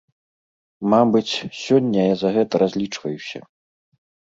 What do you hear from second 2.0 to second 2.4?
я за